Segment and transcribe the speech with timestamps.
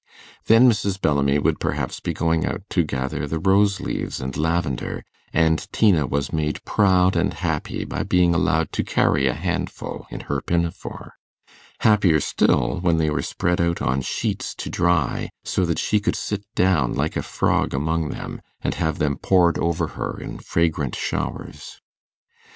[0.47, 0.99] Then Mrs.
[0.99, 6.07] Bellamy would perhaps be going out to gather the rose leaves and lavender, and Tina
[6.07, 11.13] was made proud and happy by being allowed to carry a handful in her pinafore;
[11.81, 16.15] happier still, when they were spread out on sheets to dry, so that she could
[16.15, 20.95] sit down like a frog among them, and have them poured over her in fragrant
[20.95, 21.79] showers.